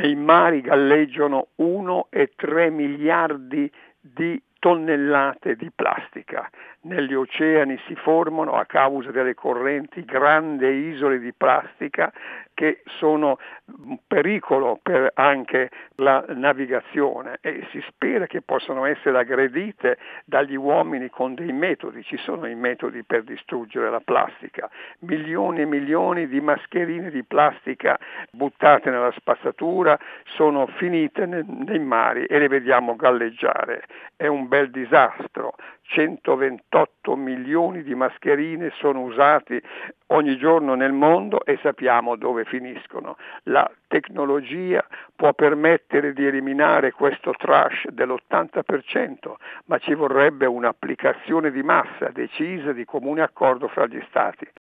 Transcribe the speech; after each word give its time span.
nei 0.00 0.14
mari 0.14 0.62
galleggiano 0.62 1.48
1,3 1.58 2.70
miliardi 2.72 3.70
di 4.00 4.40
tonnellate 4.60 5.56
di 5.56 5.70
plastica. 5.74 6.48
Negli 6.82 7.14
oceani 7.14 7.78
si 7.86 7.94
formano 7.96 8.52
a 8.52 8.64
causa 8.64 9.10
delle 9.10 9.34
correnti 9.34 10.04
grandi 10.04 10.66
isole 10.66 11.18
di 11.18 11.32
plastica 11.32 12.12
che 12.54 12.82
sono 12.98 13.38
un 13.84 13.98
pericolo 14.06 14.78
per 14.82 15.12
anche 15.14 15.70
la 15.96 16.22
navigazione 16.28 17.38
e 17.40 17.66
si 17.70 17.82
spera 17.88 18.26
che 18.26 18.42
possano 18.42 18.84
essere 18.84 19.18
aggredite 19.18 19.96
dagli 20.26 20.56
uomini 20.56 21.08
con 21.08 21.34
dei 21.34 21.52
metodi, 21.52 22.02
ci 22.02 22.18
sono 22.18 22.46
i 22.46 22.54
metodi 22.54 23.02
per 23.02 23.22
distruggere 23.22 23.88
la 23.88 24.00
plastica, 24.00 24.68
milioni 25.00 25.62
e 25.62 25.64
milioni 25.64 26.28
di 26.28 26.40
mascherine 26.42 27.10
di 27.10 27.24
plastica 27.24 27.98
buttate 28.30 28.90
nella 28.90 29.12
spazzatura 29.12 29.98
sono 30.24 30.66
finite 30.66 31.24
nei 31.24 31.78
mari 31.78 32.26
e 32.26 32.38
le 32.38 32.48
vediamo 32.48 32.94
galleggiare, 32.94 33.84
è 34.16 34.26
un 34.26 34.48
bel 34.48 34.70
disastro, 34.70 35.54
128 35.82 37.16
milioni 37.16 37.82
di 37.82 37.94
mascherine 37.94 38.70
sono 38.76 39.00
usati 39.00 39.60
ogni 40.08 40.36
giorno 40.36 40.74
nel 40.74 40.92
mondo 40.92 41.44
e 41.44 41.58
sappiamo 41.62 42.16
dove 42.16 42.44
finiscono. 42.44 43.16
La 43.44 43.68
tecnologia 43.88 44.84
può 45.16 45.32
permettere 45.32 46.12
di 46.12 46.26
eliminare 46.26 46.92
questo 46.92 47.32
trash 47.36 47.88
dell'80%, 47.88 49.34
ma 49.66 49.78
ci 49.78 49.94
vorrebbe 49.94 50.46
un'applicazione 50.46 51.50
di 51.50 51.62
massa 51.62 52.10
decisa 52.12 52.72
di 52.72 52.84
comune 52.84 53.22
accordo 53.22 53.68
fra 53.68 53.86
gli 53.86 54.00
Stati. 54.08 54.46